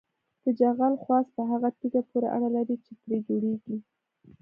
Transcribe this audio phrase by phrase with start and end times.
[0.43, 3.77] د جغل خواص په هغه تیږه پورې اړه لري چې ترې جوړیږي